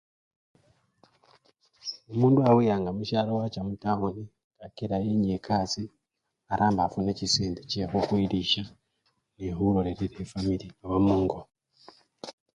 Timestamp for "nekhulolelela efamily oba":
9.39-10.97